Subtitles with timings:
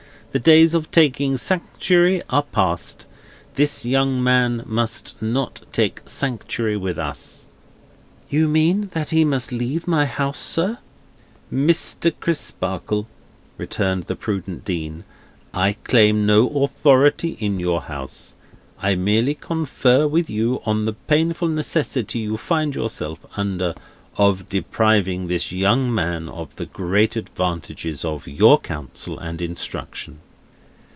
[0.33, 3.05] The days of taking sanctuary are past.
[3.55, 7.49] This young man must not take sanctuary with us."
[8.29, 10.77] "You mean that he must leave my house, sir?"
[11.53, 12.13] "Mr.
[12.21, 13.09] Crisparkle,"
[13.57, 15.03] returned the prudent Dean,
[15.53, 18.35] "I claim no authority in your house.
[18.81, 23.75] I merely confer with you, on the painful necessity you find yourself under,
[24.17, 30.19] of depriving this young man of the great advantages of your counsel and instruction."